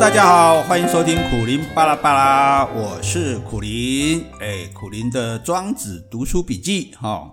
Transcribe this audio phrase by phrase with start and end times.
[0.00, 7.30] 大家好，欢迎收听苦林巴拉巴拉，我是苦林，哎，苦林的庄子读书笔记，哈，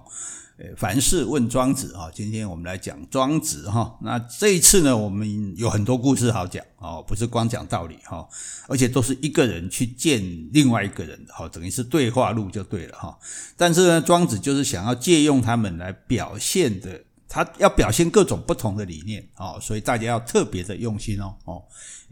[0.76, 8.28] 凡事问庄子，哈，今天我们来讲庄子，哈，那这一次呢，我们有很多故事好讲，哦，不是光讲道理，哈，
[8.68, 10.22] 而且都是一个人去见
[10.52, 13.18] 另外一个人，哈，等于是对话录就对了，哈，
[13.56, 17.04] 但是呢，庄子就是想要借用他们来表现的。
[17.30, 21.62] 他要表现各种不同的理念哦，所以大家要特别的用心哦哦，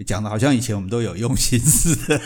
[0.06, 2.22] 讲的好像以前我们都有用心似的。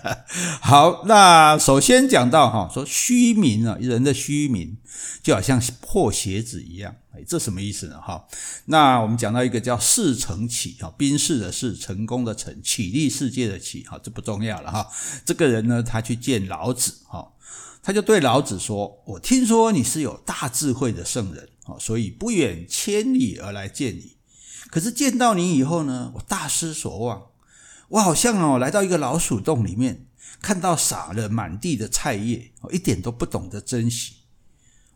[0.60, 4.76] 好，那首先讲到哈，说虚名啊，人的虚名
[5.22, 7.98] 就好像破鞋子一样，哎，这什么意思呢？
[8.00, 8.26] 哈，
[8.66, 14.86] 那我们讲到一个叫事成起哈，宾士的事，成功的成，起立世界的起哈，这不重要了哈。
[15.24, 17.32] 这个人呢，他去见老子哈，
[17.82, 24.16] 他就对老子说：“我听说你是有大智慧的圣人。”哦，所以不远千里而来见你。
[24.70, 27.26] 可是见到你以后呢，我大失所望。
[27.88, 30.06] 我好像哦，来到一个老鼠洞里面，
[30.40, 34.14] 看到撒了满地的菜叶，我一点都不懂得珍惜。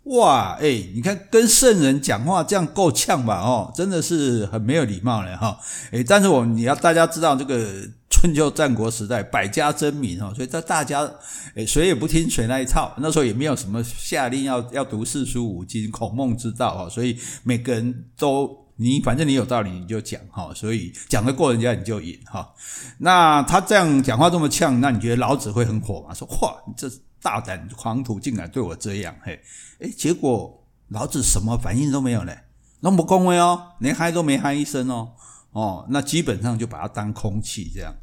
[0.04, 3.40] 哇，哎，你看跟圣人讲话这样够呛吧？
[3.40, 5.60] 哦，真的是很没有礼貌了哈。
[5.92, 7.88] 哎，但是我你要大家知道这个。
[8.20, 11.08] 春秋战国时代，百家争鸣哈，所以在大家
[11.54, 12.92] 诶谁也不听谁那一套。
[12.98, 22.52] 那时候也没有什么下令要要读四书五经、孔孟之道哈，所以每个人都你反正你有道理你就讲哈，所以讲得过人家你就赢哈。
[22.98, 26.12] 那他这样讲话这么呛，那你觉得老子会很火吗？
[26.12, 26.90] 说哇，你这
[27.22, 29.40] 大胆狂徒竟然对我这样嘿，
[29.78, 32.36] 诶结果老子什么反应都没有嘞，
[32.80, 35.12] 那么恭维哦，连嗨都没嗨一声哦。
[35.52, 37.94] 哦，那基本上就把它当空气这样。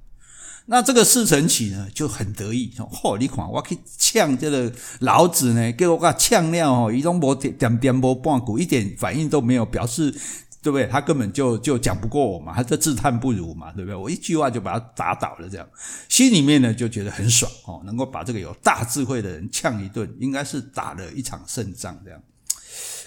[0.67, 4.71] 那这个士成启呢就很得意，：“嚯，你看我可以呛这个
[5.02, 10.11] 老子呢，给我个呛料哦，一种无点点无半句，一点反应都没有，表示
[10.63, 10.88] 对不对？
[10.88, 13.95] 他根本就就讲不过我嘛，他这自叹不如嘛，对不对？
[13.95, 15.67] 我一句话就把他打倒了，这样
[16.09, 22.20] 心里面呢就觉得很爽哦，能够把这个有大智慧的人呛一顿，应该是打了一场胜仗这样。”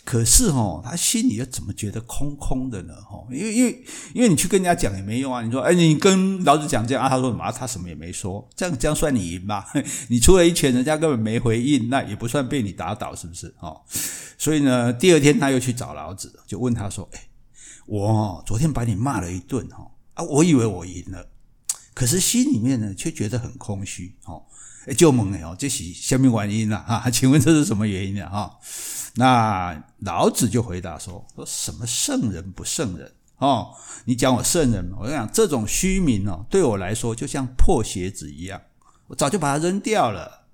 [0.08, 2.94] 可是哦，他心里又怎么觉得空空的呢？
[3.10, 5.42] 哦，因为因为因为你去跟人家讲也没用啊。
[5.42, 7.52] 你说，哎，你跟老子讲这样啊，他说什么？
[7.52, 8.48] 他什么也没说。
[8.56, 9.70] 这样这样算你赢吧？
[10.08, 13.54] 你出了一拳，人家根本没回应，那也不算被你打倒，是不是？
[13.60, 13.82] 哦，
[14.38, 17.28] 所以呢，第二天他又去找老子，就问他说：“哎，
[17.84, 21.28] 我昨天把你骂了一顿哈啊，我以为我赢了，
[21.92, 24.14] 可是心里面呢却觉得很空虚。
[24.24, 24.42] 哦，
[24.86, 26.78] 哎，就问哎哦，这是什么原因呢？
[26.88, 28.26] 啊，请问这是什么原因呢？
[28.30, 28.58] 哈？”
[29.14, 33.68] 那老子就回答说：“说什么圣人不圣人哦？
[34.04, 38.60] 你讲我圣人，我跟你讲这种虚名哦，对我来说就像破鞋子一样，
[39.08, 40.46] 我早就把它扔掉了。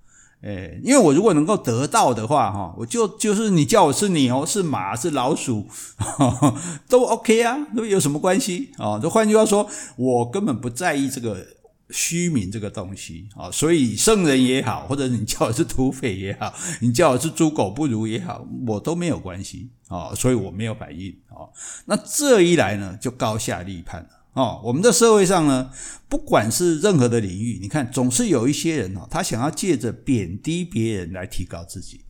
[0.43, 5.67] 诶，因为我如果能够得到的话，哈，我就就是你叫我是牛，是马，是老鼠，
[5.97, 6.55] 呵 呵
[6.89, 8.99] 都 OK 啊，都有什么关系啊？
[8.99, 11.47] 这换句话说，我根本不在意这个。”
[11.91, 21.45] 虚名这个东西啊，所以圣人也好，或者你叫我是土匪也好，你叫我是猪狗不如也好，我都没有关系啊，所以我没有反应啊。
[21.85, 24.59] 那这一来呢，就高下立判了啊。
[24.63, 25.71] 我们的社会上呢，
[26.09, 32.01] 不管是任何的领域，你看总是有一些人哦，他想要借着贬低别人来提高自己。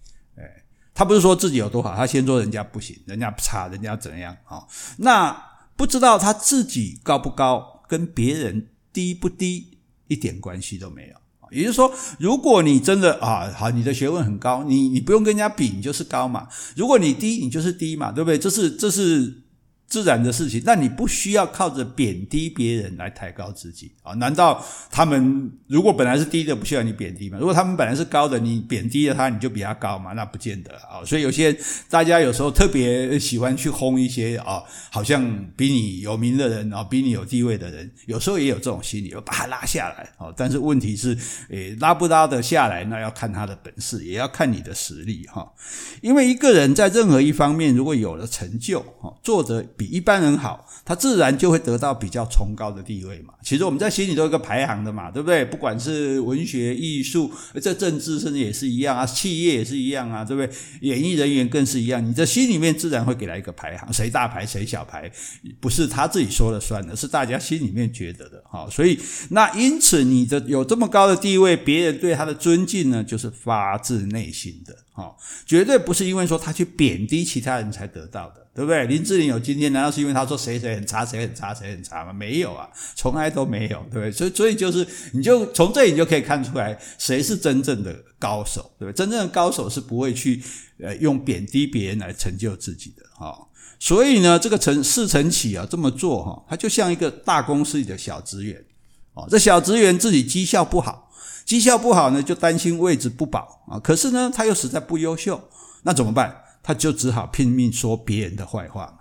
[0.94, 4.62] 他不是说自己有多好，他先说人家不行，人家差，人家怎样啊？
[4.98, 5.36] 那
[5.74, 8.68] 不知道他自己高不高，跟别人。
[8.94, 9.66] 低不低
[10.08, 11.14] 一点关系都没有，
[11.50, 18.38] 也就是说，如果你真的啊好，你的学问很高，你你不用跟人家比，你就是高嘛；如果你低，你就是低嘛，对不对？
[18.38, 19.43] 这是这是。
[19.94, 24.12] 自然的事情，那你不需要靠着贬低别人来抬高自己啊？
[24.14, 24.60] 难道
[24.90, 27.38] 他们如果本来是低的，不需要你贬低吗？
[27.38, 30.12] 如果他们本来是高的，你贬低了他，你就比他高吗？
[30.14, 31.04] 那不见得啊。
[31.06, 31.56] 所以有些
[31.88, 40.34] 大家有时候特别喜欢去轰一些啊，好像比你有名的人啊，比你有地位的人，有时候也有这种心理，要把他拉下来啊。
[40.36, 41.16] 但是问题是，
[41.50, 45.48] 诶，拉不拉得下来，那要看他的本事，也要看你的实力哈。
[46.00, 53.34] 因为一个人在任何一方面如果有了成就，哈，做得比比一般人好，他自然就会得到比较崇高的地位嘛。
[53.42, 55.44] 其实我们在心里都有一个排行的嘛，对不对？
[55.44, 60.50] 不管是文学、艺术，这政治甚至也是一样啊，企业也是一样啊，对不对？
[60.80, 65.10] 演艺人员更是一样，你这心里面自然会给他一个排行，谁大牌谁小牌，
[65.60, 68.66] 不是他自己说了算的，是大家心里面觉得的哈。
[68.70, 68.98] 所以
[69.30, 75.14] 那因此你的有这么高的地位，别人对他的尊敬呢，就是发自内心的哦，
[75.46, 78.44] 绝对不是因为说他去贬低其他人才得到的。
[78.54, 78.86] 对不对？
[78.86, 82.12] 林志玲有今天，难道是因为他说谁谁很差，谁很差，谁很差吗？
[82.12, 84.12] 没有啊，从来都没有，对不对？
[84.12, 88.96] 所以，所以就是，你就从这里就可以看出来，谁是真正的高手，对不对？
[88.96, 90.40] 真正的高手是不会去
[90.78, 93.36] 呃用贬低别人来成就自己的哈。
[93.80, 98.64] 所以呢，这个成士成起啊这么做哈，他就像一个大公司里的小职员
[99.14, 101.03] 哦，这小职员自己绩效不好，
[101.44, 103.78] 绩效不好呢，就担心位置不保啊。
[103.78, 105.48] 可是呢，他又实在不优秀，
[105.82, 106.42] 那怎么办？
[106.62, 108.93] 他就只好拼命说别人的坏话。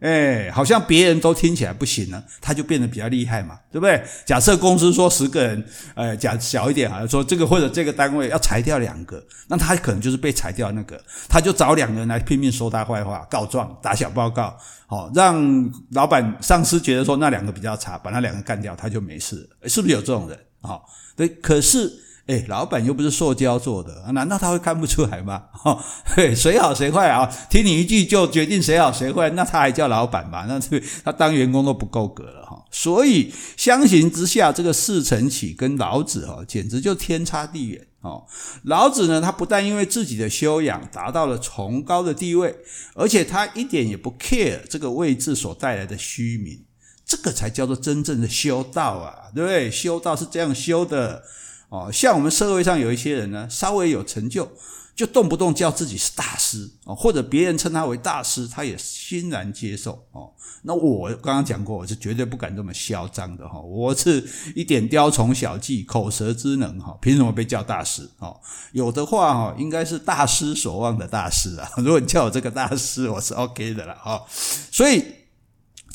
[0.00, 4.02] 哎，好像别人都听起来不行了，他就变得比较厉害嘛，对不对？
[4.26, 5.64] 假设公司说十个人，
[5.94, 14.56] 呃，讲小一点好像说这个或者这个单位要裁掉两个，那他可能就是被裁掉那个，他就找两个人来拼命说他坏话，告状、打小报告，
[14.86, 20.38] 好、哦、让老板、上司觉得说那两个比较差，把那两个干掉，他就没事，是不是有这种人？
[20.60, 20.82] 好、哦，
[21.16, 22.05] 对，可是。
[22.26, 25.44] 哎，老板又不是塑胶做的，难道他会看不出来吗？
[25.52, 27.24] 哈， 嘿，谁好谁坏啊？
[27.48, 30.44] 听你一句就决定谁好谁坏，那他还叫老板吗？
[30.48, 32.64] 那是他当员工都不够格了哈。
[32.72, 38.24] 所以相形之下，这个四成起跟老子哈，简直就天差地远哦。
[38.64, 42.52] 老子呢，他不但因为自己的修养达到了崇高的地位，
[42.96, 46.64] 而且他一点也不 care 这个位置所带来的虚名，
[47.06, 49.70] 这个才叫做真正的修道啊，对不对？
[49.70, 51.22] 修道是这样修的。
[51.68, 54.48] 哦，像我们社会上有一些人呢，稍微有成就，
[54.94, 60.32] 就动不动叫自己是大师哦，或者别人称他为大师，他也欣然接受哦。
[60.62, 64.24] 那我刚刚讲过，我是绝对不敢这么嚣张的哈，我是
[64.54, 68.08] 一点雕虫小技、口舌之能哈，凭什么被叫大师？
[68.18, 68.40] 哦，
[68.72, 71.70] 有的话哈，应该是大失所望的大师啊。
[71.76, 74.24] 如果你叫我这个大师，我是 OK 的了哈。
[74.28, 75.04] 所以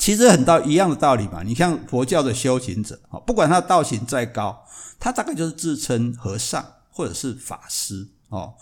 [0.02, 1.44] 其实很道一样的道理嘛。
[1.44, 4.64] 你像佛教的修行者，不管他道行再高。
[4.98, 8.54] 他大概就是自称和尚或者是法师哦，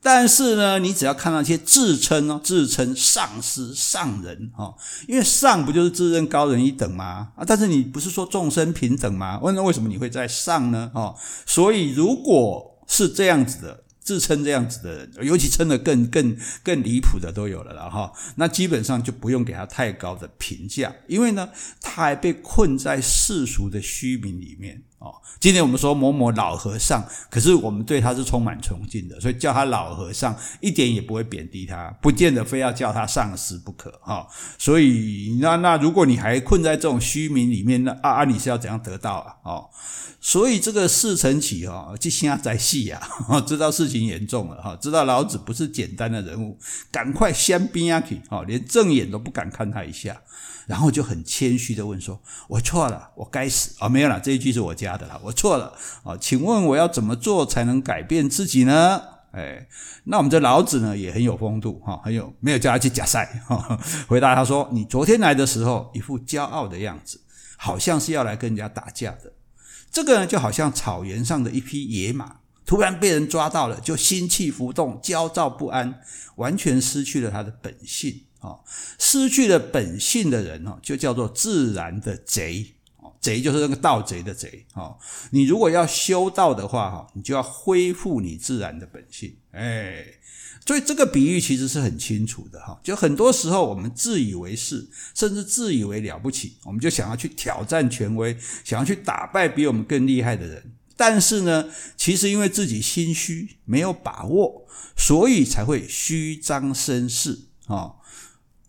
[0.00, 4.74] 但是呢，你只要看到一些自称哦，自称上师上人哦，
[5.06, 7.32] 因为上不就是自认高人一等吗？
[7.36, 9.38] 啊，但是你不是说众生平等吗？
[9.42, 10.90] 问那为什么你会在上呢？
[10.94, 11.14] 哦，
[11.44, 13.82] 所以如果是这样子的。
[14.06, 18.12] 自称这样子的人，尤其称的更更更离谱的都有了了哈。
[18.36, 21.48] 那基本上就不用给他太高的评价，因为呢，
[21.80, 25.14] 他还被困在世俗的虚名里面哦。
[25.40, 34.26] 今天我们说某某老和尚，可是我们对他是充满崇敬的，所以叫他老和尚一点也不会贬低他，不见得非要叫他上师不可哈。
[34.58, 39.34] 所以那那如果你还困在这种虚名里面，那啊啊你是要怎样得到啊？
[39.42, 39.70] 哦。
[40.18, 43.00] 所以这个事成起哈，就现在在戏呀，
[43.46, 46.58] 知道事情严重了哈，知道老子不是简单的人物，
[46.90, 50.20] 赶快先边下去，连正眼都不敢看他一下，
[50.66, 53.88] 然后就很谦虚的问说：“我错了，我该死啊！
[53.88, 55.72] 没有了，这一句是我加的了，我错了
[56.02, 59.00] 啊，请问我要怎么做才能改变自己呢？”
[59.32, 59.68] 哎，
[60.04, 63.78] 那我们这老子呢也很有风度哈，很有没有叫他去假赛哈，
[64.08, 67.20] 回答他说：“你昨天来的时候一副骄傲的样子，
[67.56, 69.32] 好像是要来跟人家打架的。”
[69.92, 76.00] 这个呢，就好像草原上的一匹野马，突然被人抓到了，就心气浮动、焦躁不安，
[76.36, 78.58] 完全失去了他的本性啊！
[78.98, 84.96] 失去了本性的人哦，就叫做自然的贼哦，贼就是那个盗贼的贼哦。
[85.30, 90.04] 你如果要修道的话哈，你就要恢复你自然的本性，哎。
[90.66, 100.72] 所以这个比喻其实是很清楚的哈，就很多时候我们自以为是，甚至自以为了不起，我们就想要去挑战权威，想要去打败比我们更厉害的人。
[100.96, 101.66] 但是呢，
[101.96, 104.66] 其实因为自己心虚，没有把握，
[104.96, 107.95] 所以才会虚张声势啊。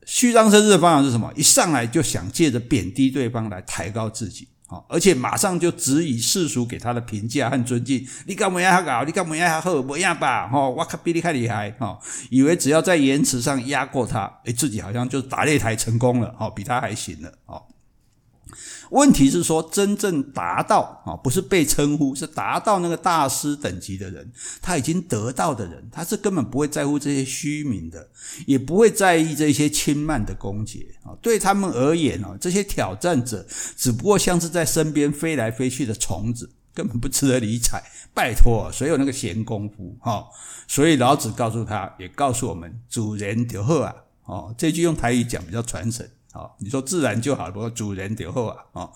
[0.08, 1.30] 虚张声势的方法是什么？
[1.36, 4.48] 一上来就想借着贬低对方来抬高自己。
[4.90, 8.06] 而且马上就质疑世俗给他的评价和尊敬。
[8.26, 9.04] 你干嘛要搞？
[9.06, 9.82] 你干嘛要好？
[9.82, 10.48] 不要吧？
[10.48, 11.72] 哈，我可比你还厉害。
[11.72, 11.98] 哈，
[12.30, 16.34] 以为只要在言辞上压过他，哎，自己好像就打擂台成功了。
[16.38, 17.32] 哈，比他还行了。
[17.46, 17.62] 哈。
[18.92, 28.10] 问题是说，真正达到啊，不是被称呼，是达到那个大师等级的人，他已经得到的人，他是根本不会在乎这些虚名的，
[28.46, 31.12] 也不会在意这些轻慢的攻击啊。
[31.22, 37.84] 对他们而言啊，这些挑战者只不过像是在身边飞来飞去的虫子，根本不值得理睬。
[38.14, 40.26] 拜托，谁有那个闲工夫哈？
[40.68, 43.94] 所以老子告诉他，也告诉我们，主人就好啊。
[44.26, 46.10] 哦，这句用台语讲比较传神。
[46.38, 48.90] 啊，你说自然就好，不过主人得后啊，啊，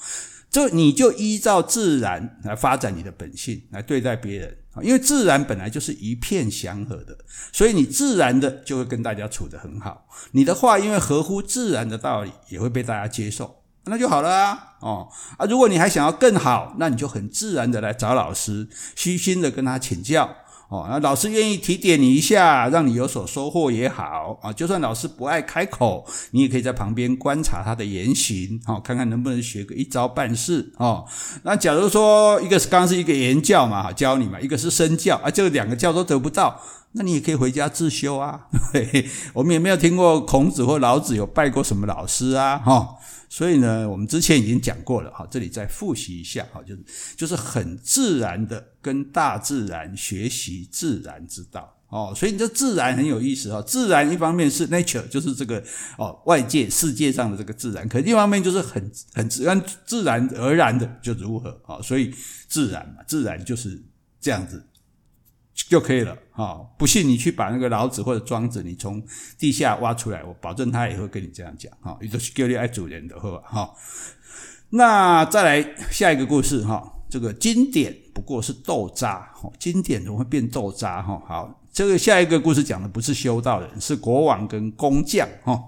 [0.51, 7.17] 就你就依照自然来发展你的本性来对待别人啊，因为自然本来就是一片祥和的，
[7.51, 10.05] 所以你自然的就会跟大家处得很好。
[10.33, 20.37] 你的话因为合乎自然的道理，也会被大家接受，那就好了啊，哦啊，如果你还想要更好，那你就很自然的来找老师，虚心的跟他请教。
[20.71, 24.53] 哦，那老师愿意提点你一下，让你有所收获也好啊。
[24.53, 31.05] 就算老师不爱开口，你也可以在旁边观察他的言行，哦，看看能不能学个一招半式哦。
[31.43, 36.61] 那假如说一个是刚是一个言教嘛，教你嘛；一个是身教啊，这两个教都得不到，
[36.93, 38.47] 那你也可以回家自修啊。
[38.71, 42.95] 对，我们也没有听过孔子或老子有拜过什么老师啊，哈。
[43.33, 46.83] 所以呢，我们之前已经讲过了，哈，这里再复习一下，哈，就是
[47.15, 53.61] 就是很自然的跟大自然学习自然之道，哦，所以你这自然很有意思啊。
[53.61, 55.63] 自然一方面是 nature，就是这个
[55.97, 62.13] 哦外界世界上的这个自然，可另一方面就是很很自然自然而然的就如何啊，所以
[62.49, 63.81] 自然嘛，自然就是
[64.19, 64.61] 这样子。
[65.53, 66.17] 就可以了！
[66.77, 69.01] 不信你去把那个老子或者庄子，你从
[69.37, 71.97] 地下挖出来，我保证他也会跟你这样讲哈。
[72.01, 73.73] 也就是叫你爱主人的哈。
[74.69, 79.29] 那再来下一个故事哈，这个经典不过是豆渣，
[79.59, 81.21] 经典怎么会变豆渣哈？
[81.27, 85.61] 好，这个下一个故事讲的不是修道人，是国王跟工匠哈。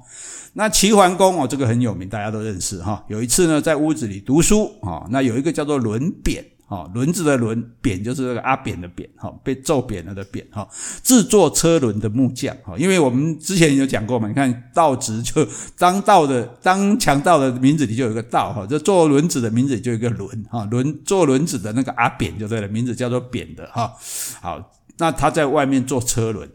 [0.53, 3.03] 那齐桓公哦，这个很有名，大家都认识哈。
[3.09, 6.45] 有一次呢，在屋子里读书啊，那有一个叫做轮扁。
[6.73, 10.67] 哦，轮子的轮，扁就是这个阿扁的扁，哈，被揍扁了的扁，哈，
[11.03, 23.93] 制作车轮的木匠，哈，因为我们之前有讲过嘛，你看道直就当道的当强盗的名字里就有一个道，哈，这做轮子的名字里就有一个轮，哈，轮做轮子的那个阿扁就对了，名字叫做扁的，哈，
[24.41, 26.49] 好，那他在外面做车轮，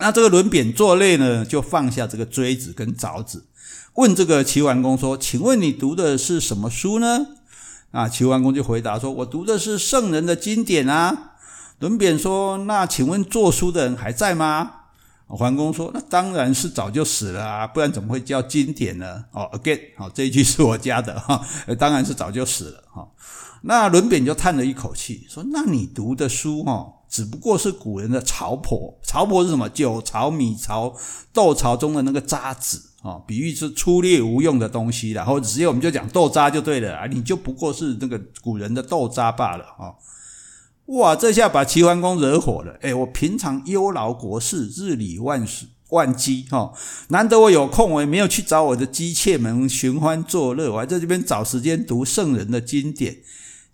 [0.00, 3.44] 那这个轮扁做累呢，就放下这个锥子跟凿子，
[3.94, 7.36] 问这个齐桓公说，请问你读的是什么书呢？
[7.90, 11.32] 啊，齐桓公就回答说：“我读的是圣人的经典啊。”
[11.80, 14.72] 轮扁说：“那请问作书的人还在吗？”
[15.26, 21.44] 桓公说：“那当然是早就死了啊，不然怎么会叫经典呢？”哦，again，好，这一句是我加的哈，
[21.78, 23.08] 当然是早就死了哈。
[23.62, 29.68] 那轮扁就叹了一口气说：“那你读的书哈，只不过是古人的草粕，草粕是什么？
[29.68, 30.94] 酒槽、米槽、
[31.32, 39.96] 豆槽中的那个渣子。”哦，比喻是粗劣无用的东西，然后直接我们就讲豆渣就对了啊，你就不过是那个古人的豆渣罢了啊！
[40.86, 42.72] 哇，这下把齐桓公惹火了。
[42.82, 45.46] 诶，我平常忧劳国事，日理万
[45.90, 46.72] 万机哈，
[47.08, 53.16] 难得我有空，我也没有去找我的姬妾们寻欢作乐，我还在这边找时间读圣人的经典。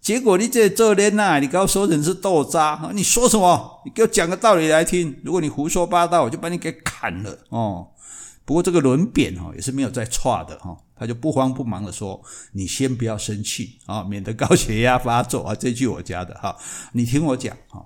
[0.00, 3.80] 结果你这这人呐，你刚刚说人是豆渣，你说什么？
[3.85, 5.16] 你给我讲个道理来听。
[5.25, 7.88] 如果你胡说八道，我就把你给砍了哦。
[8.46, 12.22] 不过这个轮扁哈也是没有在岔的哈，他就不慌不忙的说
[12.54, 16.56] ：“你先不要生气啊，免得高血压发作啊。”这句我加的哈，
[16.92, 17.84] 你听我讲哈，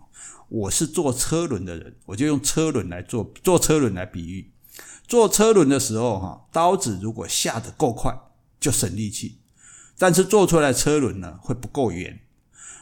[0.50, 4.52] 我是做车轮的人，我就用车轮来做做车轮来比喻。
[5.08, 8.14] 做车轮的时候哈，刀子如果下得够快，
[8.60, 9.38] 就省力气，
[9.98, 12.18] 但是做出来车轮呢会不够圆；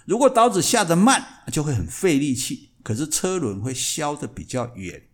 [0.04, 5.04] 如果刀子下得慢，就会很费力气，可是车轮会削得比较圆。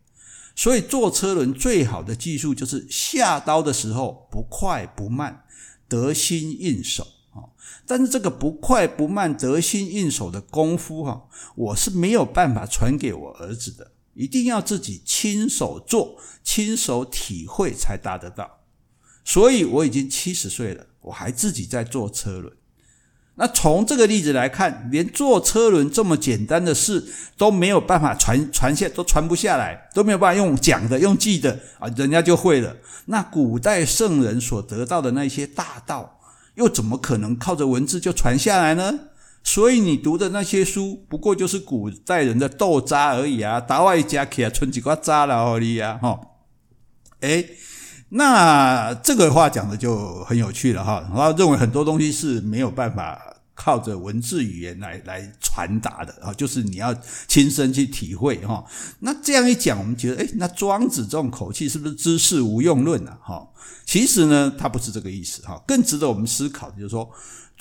[0.56, 5.44] 所以做车轮最好的技术就是下刀的时候不快不慢，
[5.88, 7.50] 得心应手啊。
[7.86, 18.60] 但是这个不快不慢、得心应手的功夫哈，我是没有办法传给我儿子的，一定要自己亲手做、亲手体会才达得到。
[19.24, 22.56] 所以我已经七十岁了，我还自己在做车轮。
[23.36, 27.04] 那从这个例子来看，连坐车轮这么简单的事
[27.36, 32.76] 都没有办法传传下，都传不下来，都没有办法用讲的、用记的啊，人家就会了。
[33.06, 36.20] 那古代圣人所得到的那些大道，
[36.54, 39.00] 又怎么可能靠着文字就传下来呢？
[39.42, 46.18] 所以你读的那些书，不过就是古代人的豆渣而已啊，打外加起来存几块渣了而已啊，哈，
[47.20, 47.50] 诶
[48.16, 53.20] 那这个话讲的就很有趣了哈，然后认为很多东西是没有办法
[53.54, 56.94] 靠着文字语言来来传达的啊，就是你要
[57.26, 58.64] 亲身去体会哈。
[59.00, 63.18] 那这样一讲，我们觉得，诶，那庄子这种口气是不是知识无用论啊？
[63.20, 63.48] 哈，
[63.84, 65.60] 其实呢，他不是这个意思哈。
[65.66, 67.10] 更值得我们思考的就是说。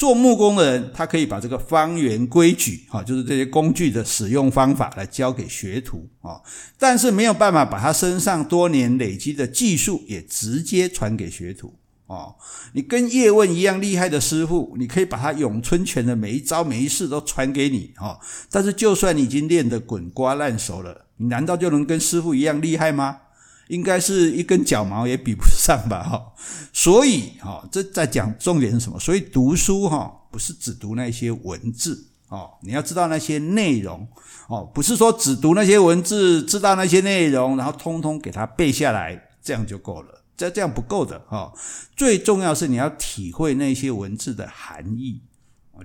[0.03, 6.41] 做木工的人，他可以把这个方圆规矩，哈，就是这些工具的使用方法来教给学徒啊，
[6.77, 11.73] 但是没有办法把他身上多年累积的技术也直接传给学徒
[12.07, 12.35] 啊。
[12.73, 18.19] 你跟叶问一样厉害的师傅，你可以把他咏春拳的每一招每一式都传给你啊，
[18.51, 23.19] 但是就算你已经练得滚瓜烂熟了，你难道就能跟师傅一样厉害吗？
[23.67, 26.33] 应该是一根脚毛也比不上吧，哈，
[26.73, 28.99] 所以哈，这在讲重点是什么？
[28.99, 34.07] 所以读书哈，不是只读那些文字哦，你要知道那些内容
[34.47, 41.53] 哦，不是说只读那些文字，知道那些内容，然后通通给它背下来，这样就够了，这这样不够的哈。
[41.95, 45.21] 最重要是你要体会那些文字的含义，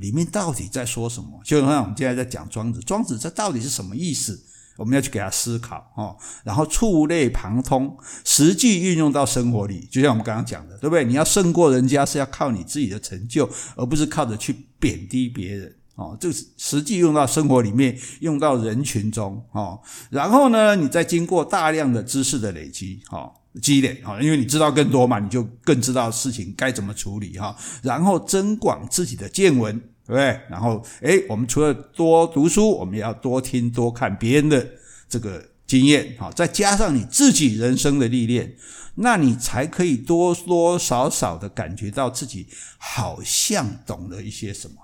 [0.00, 1.40] 里面到底在说什么？
[1.44, 4.42] 就像我们现在在讲庄子，庄子这到底是什么意思？
[4.78, 9.88] 我们要去给他思考哦，然后触类旁通，实际运用到生活里。
[9.90, 11.04] 就像我们刚刚讲的，对不对？
[11.04, 19.80] 你要胜过人家，是要靠你自己的成就，而不是靠着去贬低别人哦，这是实际用到生活里面，用到人群中哦。
[20.10, 23.28] 然后呢，你再经过大量的知识的累积，哈，
[23.60, 27.56] 积累，哈，因为你知道更多嘛，你就更知道事情该怎么处理，哈。
[27.82, 30.40] 然后增广自己的见闻，对不对？
[30.48, 34.66] 然后，诶，我们除了多读书，我们也要多听多看别人的
[35.06, 38.56] 这个经验，好，再加上你自己人生的历练，
[38.94, 42.46] 那你才可以多多少少的感觉到自己
[42.78, 44.76] 好像懂了一些什么。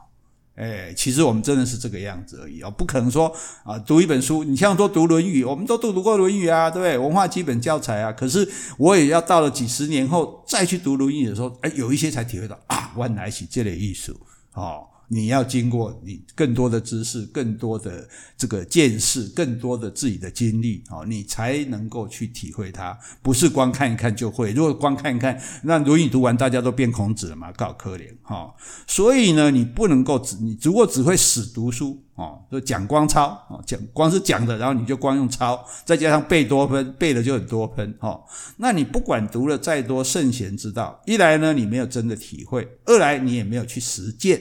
[0.57, 6.97] 哎，其实我们真的是这个样子而已哦，不可能说啊，读一本书，你像说读《论语》，我们都读读过《论语》啊，对不对？
[6.97, 8.12] 文化基本教材啊。
[8.12, 14.14] 可是我也要到了几十年后再去读《论语》的时候，哎，有一些才体会到啊，万来喜这类艺术
[14.52, 14.87] 哦。
[15.08, 22.99] 你要经过你更多的知识、更多的这个见识、更多的自己的经历，哦，你才能够去体会它。
[23.23, 24.52] 不是光看一看就会。
[24.52, 27.52] 如果光看一看，那《论语》读完大家都变孔子了嘛？
[27.52, 28.54] 搞可怜哈。
[28.87, 38.18] 所以呢，你不能够只你如果只会死读书哦，就讲光抄哦，讲光是讲的，然后你就光用抄，再加上背多分，背了就很多分哈。
[38.56, 44.40] 那你不管读了再多圣贤之道，一来呢你没有真的体会，二来你也没有去实践。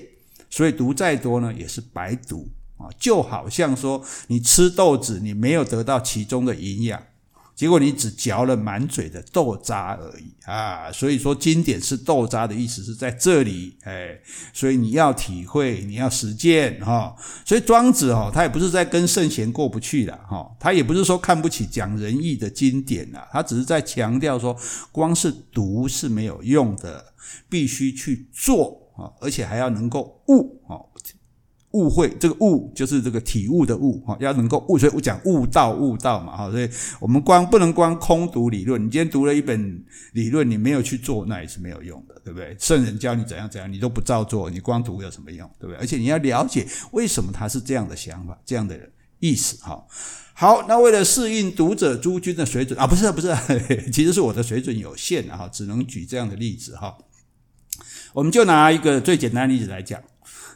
[0.53, 2.85] 所以读再多呢，也是白读啊！
[2.99, 7.01] 就好像说，你吃豆子，你没有得到其中的营养，
[7.55, 10.91] 结果你只嚼了满嘴的豆渣而已啊！
[10.91, 14.19] 所以说，经典是豆渣的意思是在这里，哎，
[14.53, 17.15] 所以你要体会，你要实践哈。
[17.43, 24.55] 所以庄子哦，他也不是在跟圣贤过不去了哈，他也不是说看不起讲仁义的经典呐，他只是在强调说，
[24.91, 27.03] 光是读是没有用的，
[27.49, 28.82] 必须去做。
[28.95, 30.77] 啊，而且还要能够悟啊，
[31.71, 36.69] 悟会这个悟就是这个体悟的悟啊，要能够悟，所以我讲悟道悟道嘛，哈，所以
[36.99, 42.55] 我们光不能光空读理论，你今天读了一本理论，你没有去做，那也是没有用的，对不对？
[42.59, 45.77] 圣人教你怎样怎样，你都不照做，你光读有什么用，对不对？
[45.77, 48.79] 而且你要了解为什么他是这样的想法，这样的
[49.19, 49.83] 意思，哈。
[50.35, 53.35] 好，那为了适应读者诸君的水准啊，不是不是，
[53.91, 56.95] 其实是我的水准有限啊，只能举这样的例子哈。
[58.13, 60.01] 我们就拿一个最简单的例子来讲，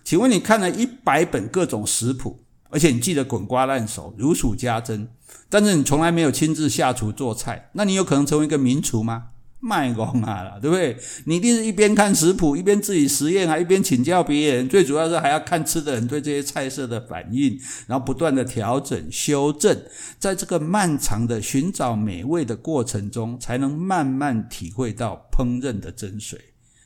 [0.04, 2.40] 请问你看了一百本各种食谱，
[2.70, 5.08] 而且你记得滚瓜烂熟、如数家珍，
[5.50, 9.30] 但是你从来没有亲自下厨做菜，那你有可能成为一个名厨吗？
[9.60, 10.96] 卖光啊，对不对？
[11.26, 19.76] 你一定是一边看食谱，一边自己实验，还一边请教别人，最主要是还要看吃的人对这些菜色的反应，然后不断的调整、修正，
[20.20, 26.36] 在这个漫长的寻找美味的过程中，才能慢慢体会到烹饪的精髓。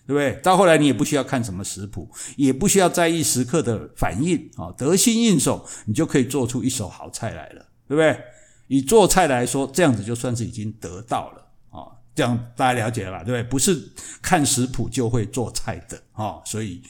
[0.08, 0.42] 对不对？
[0.42, 8.20] 到后来你也不需要看什么食谱，也不需要在意食客的反应啊，得心应手，你就可以做出一手好菜来了，对不对？
[8.68, 13.24] 以做菜来说，这样子就算是已经得到了啊，这样大家了解了吧？
[13.24, 13.44] 对不对？
[13.44, 16.82] 不是看食谱就会做菜的啊，所以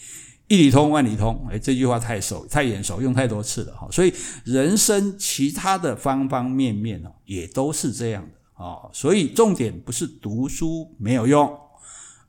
[0.47, 3.88] 一里通万里通，哎，这句话太熟太眼熟，用太多次了哈。
[3.91, 4.13] 所以
[4.45, 8.89] 人生其他的方方面面哦，也都是这样的啊。
[8.93, 11.50] 所以重点不是读书没有用。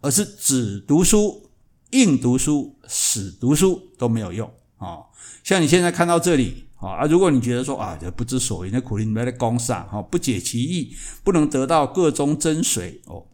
[0.03, 1.49] 而是只读书、
[1.93, 5.09] 硬读书、死读书都没有用啊！
[5.43, 13.25] 像你现在看到这里啊，如果你觉得说啊，这不知所云，那苦力你们在攻上哈，不解其意，不能得到各中真髓哦。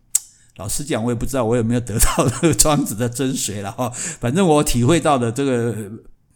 [0.57, 3.91] 老实讲，我也不知道我有没有得到这个庄子的真髓了哈。
[3.91, 5.91] 反正我体会到的这个。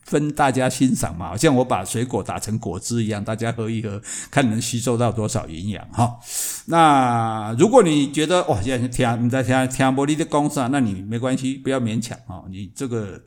[0.05, 6.19] 分大家欣赏嘛，好像我把水果打成果汁一样，大家喝一喝，看能吸收到多少营养哈。
[6.67, 13.21] 那如果你觉得哇，现在听你在听听玻璃的公司啊，那你没关系，不要勉强啊，你这个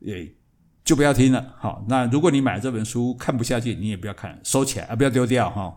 [0.00, 0.30] 也
[0.84, 1.54] 就不要听了。
[1.58, 5.72] 好，那如果你买这本书看不下去，你也不要看，收起来啊，不要丢掉哈。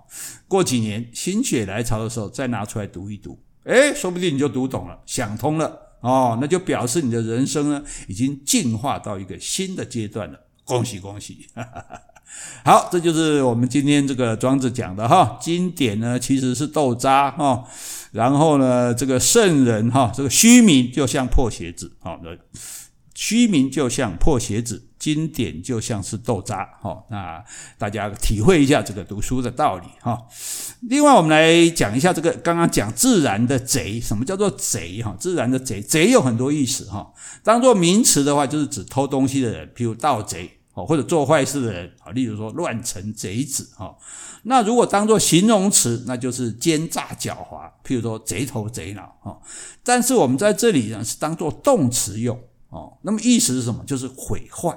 [0.48, 5.83] 过几年心血来潮的时候再拿出来读一读，诶，说不定你就读懂了，想通了。
[6.04, 10.38] 哦，那就表示你的人生呢，已经进化到一个新的阶段了。
[10.66, 11.48] 恭喜恭喜！
[11.56, 12.02] 哈哈哈。
[12.66, 15.38] 好，这就是我们今天这个庄子讲的哈。
[15.40, 17.64] 经典呢其实是豆渣哈，
[18.12, 22.38] 然后呢这个圣人哈，这个虚名就像破鞋子，好的。
[23.14, 27.44] 虚名就像破鞋子，经典就像是豆渣，哈，那
[27.78, 30.20] 大家体会一下这个读书的道理，哈。
[30.82, 35.02] 另外，我们来讲一下这个刚刚讲自然的贼，什么叫做贼？
[35.04, 37.14] 哈，自然的贼，贼有很多意思，哈。
[37.44, 43.96] 当做名词的话，就是指偷东西的人，譬如盗贼，哦，或者做坏事的人，啊，例如说乱臣贼子，哈。
[44.46, 49.40] 那如果当做形容词，那就是奸诈狡猾，譬如说贼头贼脑，哈。
[49.84, 52.40] 但是我们在这里呢，是当做动词用。
[52.74, 53.84] 哦，那么意思是什么？
[53.86, 54.76] 就是毁坏，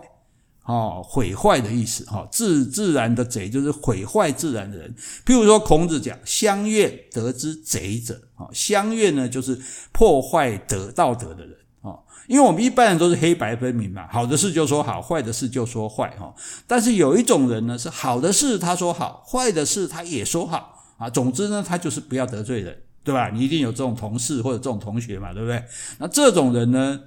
[0.66, 4.94] 哦，毁坏的意思，哈、哦，自自然的贼就是毁坏自然的人。
[5.24, 9.58] 譬如说，孔子讲“乡愿得之贼者”，哦，乡愿呢就是
[9.92, 16.34] 破坏德道德的人，哦，因为我们一般人都是黑白分明嘛，好的事就说好，坏的事就说坏哈。
[16.66, 21.08] 但是有一种人呢，是好的事他说好，坏的事他也说好啊。
[21.08, 23.30] 总之呢，他就是不要得罪人，对吧？
[23.30, 25.64] 你一定有这种同事或者这种同学嘛，对不对？
[25.98, 27.00] 那这种人呢，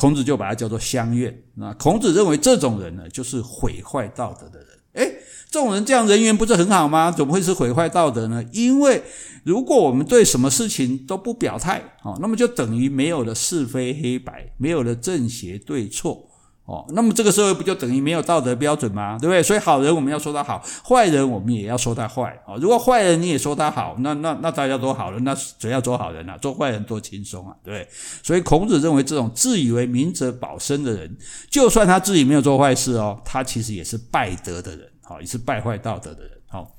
[0.00, 1.42] 孔子就把它叫做乡愿。
[1.56, 4.68] 那孔子认为这种人呢，就是毁坏道德的人。
[4.94, 5.18] 诶，
[5.50, 7.12] 这种人这样人缘不是很好吗？
[7.12, 8.42] 怎么会是毁坏道德呢？
[8.50, 9.02] 因为
[9.44, 16.29] 如果我们对什么事情都不表态，哦，那么就等于没有了是非黑白，没有了正邪对错，
[16.70, 19.18] 哦，那么这个社会不就等于没有道德标准吗？
[19.20, 19.42] 对不对？
[19.42, 26.38] 所以好人我们要说他好，坏人我们也要说他坏，哦，如果坏人你也说他好，那那那大家都好了，那谁要做好人啊？
[26.38, 27.88] 做坏人多轻松啊，对不对？
[28.22, 31.16] 所以孔子认为这种自以为明哲保身的人，
[31.50, 34.86] 就算他自己没有做坏事哦，他其实也是败德的人。
[35.02, 36.30] 好，也是败坏道德的人。
[36.46, 36.76] 好，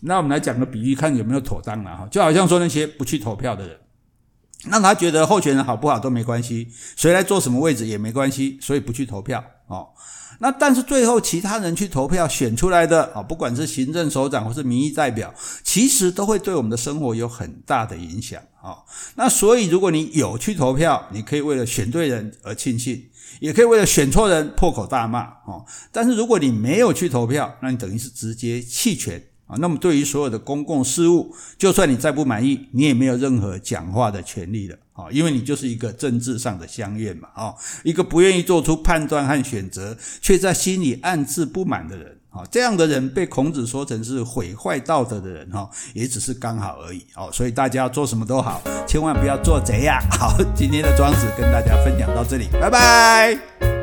[0.00, 2.08] 那我们来讲个比喻，看有没有妥当了哈。
[2.10, 3.76] 就好像说那些不去投票的人，
[4.66, 9.44] 那他觉得候选人好不好都没关系，谁来做什么位置也没关系，所以不去投票。
[9.66, 9.88] 哦，
[10.40, 18.40] 那但是最后其他人去投票选出来的啊，不管是行政首长或是民意代表，其实都会对我们的生活有很大的影响。
[18.62, 18.78] 啊，
[19.16, 23.04] 那所以如果你有去投票，你可以为了选对人而庆幸。
[23.40, 29.56] 也可以为了选错人破口大骂哦，但是如果你没有去投票，那你等于是直接弃权啊。
[29.58, 47.30] 那么对于所有的公共事务，就算你再不满意，你也没有任何讲话的权利了啊，因为你就是一个政治上的乡愿嘛啊，一个不愿意做出判断和选择，却在心里暗自不满的人啊，这样的人被孔子说成是毁坏道德的人哈，也只是刚好而已哦。
[47.32, 48.62] 所以大家做什么都好。
[48.86, 49.98] 千万不要做贼呀！
[50.10, 53.73] 好，今天的庄子跟大家分享到这里，拜拜。